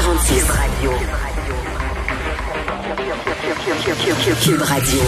[0.00, 0.50] 46.
[0.50, 0.90] Radio.
[4.42, 5.00] Cube Radio.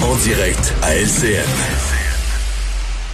[0.00, 1.42] En direct à LCN.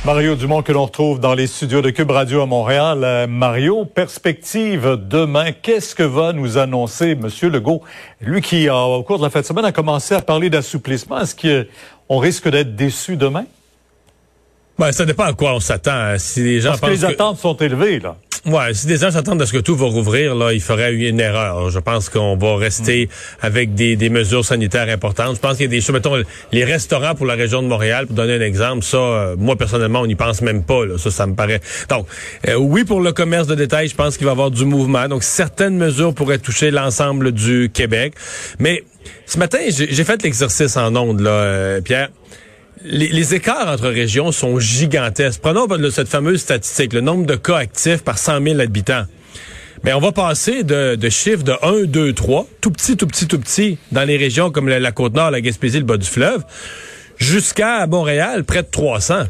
[0.04, 3.04] Mario Dumont que l'on retrouve dans les studios de Cube Radio à Montréal.
[3.04, 7.80] Euh, Mario, perspective demain, qu'est-ce que va nous annoncer Monsieur Legault?
[8.20, 11.20] Lui qui, au cours de la fin de semaine, a commencé à parler d'assouplissement.
[11.20, 13.46] Est-ce qu'on risque d'être déçu demain?
[14.78, 15.92] Ben, ça dépend à quoi on s'attend.
[15.92, 16.18] Hein.
[16.18, 18.16] Si les gens Parce que les attentes sont élevées, là.
[18.46, 21.18] Ouais, si des gens s'attendent à ce que tout va rouvrir, là, il ferait une
[21.18, 21.70] erreur.
[21.70, 23.08] Je pense qu'on va rester
[23.40, 25.36] avec des, des, mesures sanitaires importantes.
[25.36, 28.06] Je pense qu'il y a des choses, mettons, les restaurants pour la région de Montréal,
[28.06, 30.84] pour donner un exemple, ça, euh, moi, personnellement, on n'y pense même pas.
[30.84, 30.98] Là.
[30.98, 31.62] Ça, ça me paraît.
[31.88, 32.06] Donc,
[32.46, 35.08] euh, oui, pour le commerce de détail, je pense qu'il va y avoir du mouvement.
[35.08, 38.12] Donc, certaines mesures pourraient toucher l'ensemble du Québec.
[38.58, 38.84] Mais
[39.24, 42.10] ce matin, j'ai fait l'exercice en ondes, là, euh, Pierre
[42.84, 45.40] les, écarts entre régions sont gigantesques.
[45.40, 49.04] Prenons cette fameuse statistique, le nombre de cas actifs par 100 000 habitants.
[49.82, 53.38] Mais on va passer de, chiffres de 1, 2, 3, tout petit, tout petit, tout
[53.38, 56.42] petit, dans les régions comme la, la Côte-Nord, la Gaspésie, le bas du fleuve,
[57.18, 59.24] jusqu'à Montréal, près de 300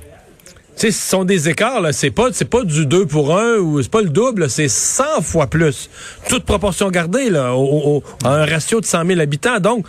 [0.77, 1.93] sais, ce sont des écarts, là.
[1.93, 5.23] C'est pas, c'est pas du 2 pour 1 ou c'est pas le double, c'est 100
[5.23, 5.89] fois plus.
[6.29, 9.61] Toute proportion gardée, là, au, à un ratio de 100 000 habitants.
[9.61, 9.87] Donc,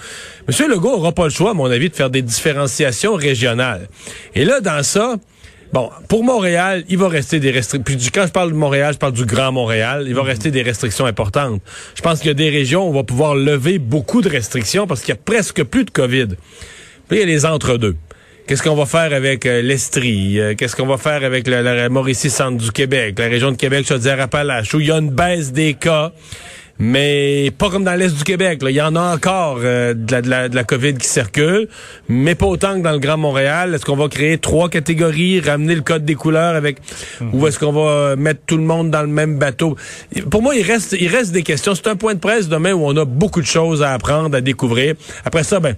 [0.47, 0.69] M.
[0.69, 3.87] Legault aura pas le choix, à mon avis, de faire des différenciations régionales.
[4.33, 5.15] Et là, dans ça,
[5.73, 7.83] Bon, pour Montréal, il va rester des restrictions.
[7.83, 10.05] Puis quand je parle de Montréal, je parle du Grand Montréal.
[10.07, 11.61] Il va rester des restrictions importantes.
[11.95, 14.87] Je pense qu'il y a des régions où on va pouvoir lever beaucoup de restrictions
[14.87, 16.27] parce qu'il y a presque plus de COVID.
[17.09, 17.97] Puis il y a les entre-deux.
[18.47, 20.39] Qu'est-ce qu'on va faire avec euh, l'Estrie?
[20.39, 23.87] Euh, qu'est-ce qu'on va faire avec la, Mauricie centre du Québec, la région de Québec,
[23.87, 26.11] Chaudière-Appalaches, où il y a une baisse des cas,
[26.77, 28.61] mais pas comme dans l'Est du Québec.
[28.61, 28.69] Là.
[28.69, 31.67] Il y en a encore euh, de, la, de, la, COVID qui circule,
[32.07, 33.73] mais pas autant que dans le Grand Montréal.
[33.73, 36.77] Est-ce qu'on va créer trois catégories, ramener le code des couleurs avec,
[37.33, 39.75] ou est-ce qu'on va mettre tout le monde dans le même bateau?
[40.29, 41.73] Pour moi, il reste, il reste des questions.
[41.73, 44.41] C'est un point de presse demain où on a beaucoup de choses à apprendre, à
[44.41, 44.93] découvrir.
[45.25, 45.75] Après ça, ben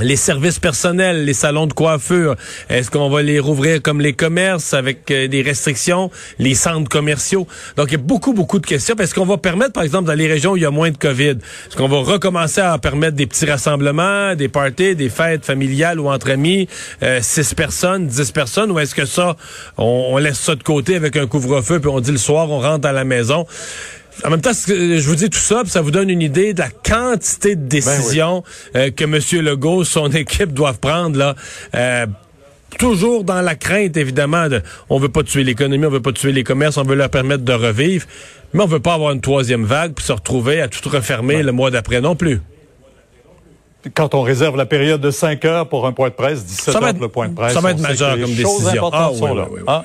[0.00, 2.36] les services personnels, les salons de coiffure,
[2.70, 7.46] est-ce qu'on va les rouvrir comme les commerces avec euh, des restrictions, les centres commerciaux?
[7.76, 8.94] Donc, il y a beaucoup, beaucoup de questions.
[8.96, 10.96] Est-ce qu'on va permettre, par exemple, dans les régions où il y a moins de
[10.96, 11.36] COVID,
[11.68, 16.08] est-ce qu'on va recommencer à permettre des petits rassemblements, des parties, des fêtes familiales ou
[16.08, 16.68] entre amis,
[17.02, 19.36] euh, six personnes, dix personnes, ou est-ce que ça,
[19.76, 22.60] on, on laisse ça de côté avec un couvre-feu, puis on dit le soir, on
[22.60, 23.46] rentre à la maison?
[24.24, 26.68] En même temps, je vous dis tout ça, ça vous donne une idée de la
[26.70, 29.44] quantité de décisions ben euh, que M.
[29.44, 31.34] Legault, son équipe doivent prendre là.
[31.74, 32.06] Euh,
[32.78, 36.32] toujours dans la crainte, évidemment, de on veut pas tuer l'économie, on veut pas tuer
[36.32, 38.06] les commerces, on veut leur permettre de revivre,
[38.52, 41.52] mais on veut pas avoir une troisième vague puis se retrouver à tout refermer le
[41.52, 42.40] mois d'après non plus.
[43.94, 46.92] Quand on réserve la période de 5 heures pour un point de presse, 17 heures
[46.92, 48.90] pour le point de presse, ça va être majeur comme décision.
[48.92, 49.82] Ah, oui, oui, ah,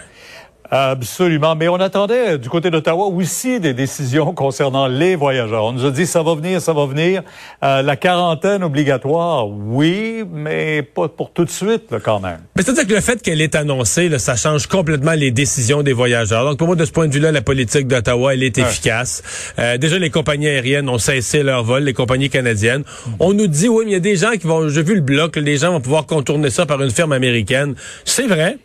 [0.70, 1.56] Absolument.
[1.56, 5.66] Mais on attendait euh, du côté d'Ottawa aussi des décisions concernant les voyageurs.
[5.66, 7.24] On nous a dit ça va venir, ça va venir.
[7.64, 12.40] Euh, la quarantaine obligatoire, oui, mais pas pour tout de suite là, quand même.
[12.56, 15.94] Mais c'est-à-dire que le fait qu'elle est annoncée, là, ça change complètement les décisions des
[15.94, 16.44] voyageurs.
[16.44, 19.24] Donc pour moi, de ce point de vue-là, la politique d'Ottawa, elle est efficace.
[19.60, 22.84] Euh, déjà, les compagnies aériennes ont cessé leur vol, les compagnies canadiennes.
[23.20, 25.02] On nous dit, oui, mais il y a des gens qui vont, j'ai vu le
[25.02, 27.76] bloc, les gens vont pouvoir contourner ça par une firme américaine.
[28.06, 28.58] C'est vrai.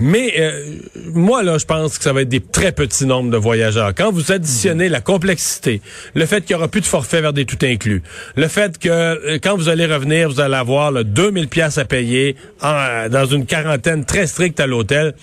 [0.00, 0.76] Mais euh,
[1.12, 3.92] moi, là, je pense que ça va être des très petits nombres de voyageurs.
[3.94, 5.80] Quand vous additionnez la complexité,
[6.14, 8.02] le fait qu'il y aura plus de forfait vers des tout inclus,
[8.36, 11.84] le fait que euh, quand vous allez revenir, vous allez avoir là, 2000 pièces à
[11.84, 15.14] payer dans une quarantaine très stricte à l'hôtel,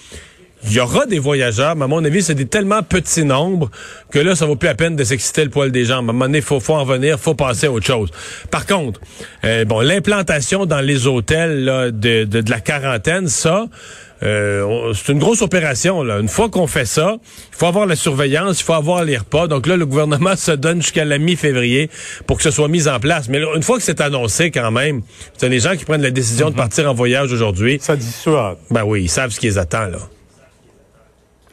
[0.65, 3.69] il y aura des voyageurs, mais à mon avis, c'est des tellement petits nombres
[4.11, 6.07] que là, ça vaut plus la peine de s'exciter le poil des jambes.
[6.07, 8.09] À un moment donné, il faut, faut en venir, faut passer à autre chose.
[8.49, 8.99] Par contre,
[9.43, 13.65] euh, bon, l'implantation dans les hôtels là, de, de, de la quarantaine, ça,
[14.23, 16.03] euh, c'est une grosse opération.
[16.03, 16.19] Là.
[16.19, 17.17] Une fois qu'on fait ça,
[17.51, 19.47] il faut avoir la surveillance, il faut avoir les repas.
[19.47, 21.89] Donc là, le gouvernement se donne jusqu'à la mi-février
[22.27, 23.29] pour que ce soit mis en place.
[23.29, 25.01] Mais une fois que c'est annoncé quand même,
[25.37, 26.57] c'est les gens qui prennent la décision de mhm.
[26.57, 27.79] partir en voyage aujourd'hui.
[27.81, 28.57] Ça dissuade.
[28.69, 29.87] Ben oui, ils savent ce qui les attend.
[29.87, 29.97] là.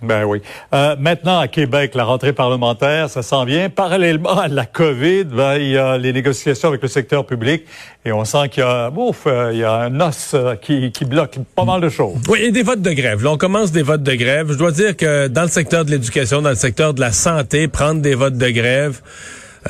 [0.03, 0.41] Ben oui.
[0.75, 3.69] Euh, maintenant, à Québec, la rentrée parlementaire, ça s'en vient.
[3.69, 7.65] Parallèlement à la COVID, ben, il y a les négociations avec le secteur public
[8.05, 10.91] et on sent qu'il y a, ouf, euh, il y a un os euh, qui,
[11.05, 12.17] bloque pas mal de choses.
[12.29, 13.27] Oui, et des votes de grève.
[13.27, 14.53] On commence des votes de grève.
[14.53, 17.69] Je dois dire que dans le secteur de l'éducation, dans le secteur de la santé,
[17.69, 19.01] prendre des votes de grève,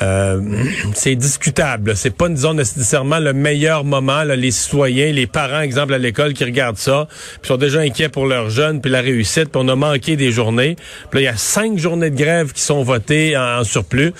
[0.01, 0.41] euh,
[0.93, 1.95] c'est discutable.
[1.95, 4.23] C'est pas, disons, nécessairement le meilleur moment.
[4.23, 7.07] les citoyens, les parents, exemple, à l'école, qui regardent ça,
[7.41, 10.31] puis sont déjà inquiets pour leurs jeunes, puis la réussite, puis on a manqué des
[10.31, 10.75] journées.
[11.09, 14.13] Puis là, il y a cinq journées de grève qui sont votées en, surplus.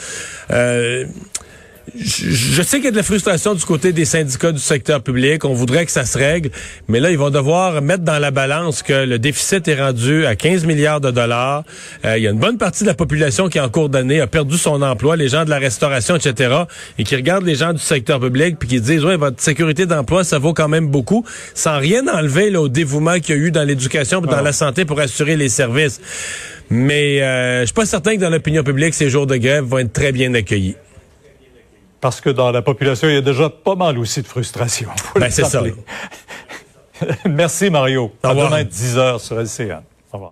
[0.51, 1.05] Euh,
[1.97, 5.01] je, je sais qu'il y a de la frustration du côté des syndicats du secteur
[5.01, 5.45] public.
[5.45, 6.49] On voudrait que ça se règle,
[6.87, 10.35] mais là, ils vont devoir mettre dans la balance que le déficit est rendu à
[10.35, 11.63] 15 milliards de dollars.
[12.05, 14.27] Euh, il y a une bonne partie de la population qui, en cours d'année, a
[14.27, 16.53] perdu son emploi, les gens de la restauration, etc.,
[16.97, 20.23] et qui regardent les gens du secteur public puis qui disent, ouais, votre sécurité d'emploi,
[20.23, 23.51] ça vaut quand même beaucoup, sans rien enlever là, au dévouement qu'il y a eu
[23.51, 24.41] dans l'éducation et dans Ah.
[24.41, 25.99] la santé pour assurer les services.
[26.69, 29.79] Mais euh, je suis pas certain que dans l'opinion publique, ces jours de grève vont
[29.79, 30.75] être très bien accueillis.
[32.01, 34.89] Parce que dans la population, il y a déjà pas mal aussi de frustration.
[35.15, 35.61] Ben, c'est ça.
[37.25, 38.11] Merci, Mario.
[38.23, 39.81] Au À demain, 10 h sur LCN.
[40.11, 40.31] Au revoir.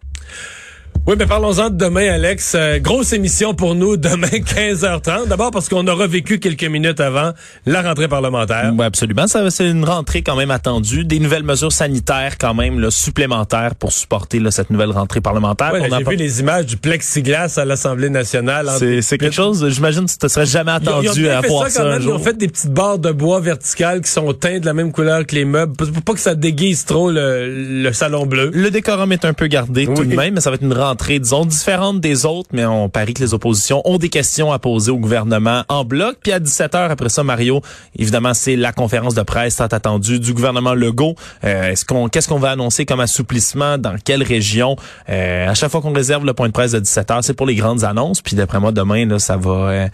[1.07, 2.53] Oui, mais parlons-en de demain, Alex.
[2.53, 5.29] Euh, grosse émission pour nous demain, 15h30.
[5.29, 7.31] D'abord parce qu'on aura vécu quelques minutes avant
[7.65, 8.73] la rentrée parlementaire.
[8.77, 9.25] Oui, absolument.
[9.27, 11.05] Ça, c'est une rentrée quand même attendue.
[11.05, 15.71] Des nouvelles mesures sanitaires quand même là, supplémentaires pour supporter là, cette nouvelle rentrée parlementaire.
[15.71, 18.67] Ouais, J'ai vu les images du plexiglas à l'Assemblée nationale.
[19.01, 21.41] C'est quelque chose, j'imagine, que tu te serais jamais Ils ont- attendu ils ont à
[21.41, 22.01] fait voir ça ça, quand un même.
[22.01, 24.91] Ils ont fait des petites barres de bois verticales qui sont teintes de la même
[24.91, 28.51] couleur que les meubles pour pas que ça déguise trop le, le salon bleu.
[28.53, 30.96] Le décorum est un peu gardé tout de même, mais ça va être une rentrée,
[31.19, 34.91] disons, différente des autres, mais on parie que les oppositions ont des questions à poser
[34.91, 36.17] au gouvernement en bloc.
[36.21, 37.61] Puis à 17h, après ça, Mario,
[37.97, 41.15] évidemment, c'est la conférence de presse tant attendue du gouvernement Legault.
[41.43, 41.73] Euh,
[42.11, 43.77] qu'est-ce qu'on va annoncer comme assouplissement?
[43.77, 44.75] Dans quelle région?
[45.09, 47.55] Euh, à chaque fois qu'on réserve le point de presse de 17h, c'est pour les
[47.55, 48.21] grandes annonces.
[48.21, 49.51] Puis d'après moi, demain, là, ça va...
[49.51, 49.87] euh,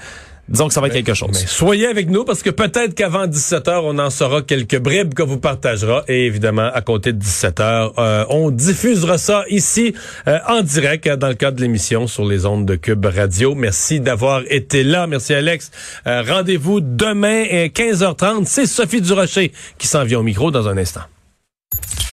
[0.47, 1.29] disons que ça va être quelque chose.
[1.33, 5.23] Mais soyez avec nous parce que peut-être qu'avant 17h, on en saura quelques bribes que
[5.23, 6.03] vous partagera.
[6.07, 9.93] Et évidemment, à compter de 17h, euh, on diffusera ça ici
[10.27, 13.55] euh, en direct dans le cadre de l'émission sur les ondes de Cube Radio.
[13.55, 15.07] Merci d'avoir été là.
[15.07, 15.71] Merci Alex.
[16.07, 18.45] Euh, Rendez-vous demain à 15h30.
[18.45, 21.01] C'est Sophie Durocher qui s'en vient au micro dans un instant.